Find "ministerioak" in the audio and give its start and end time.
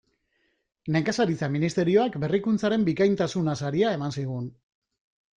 1.55-2.17